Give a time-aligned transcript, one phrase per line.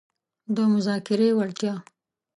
[0.53, 1.73] -د مذاکرې وړتیا